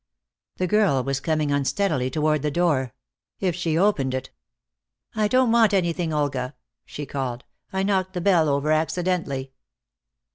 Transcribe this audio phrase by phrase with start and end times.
[0.57, 2.95] The girl was coming unsteadily toward the door.
[3.39, 4.31] If she opened it
[5.13, 6.55] "I don't want anything, Olga,"
[6.87, 9.51] she called, "I knocked the bell over accidentally."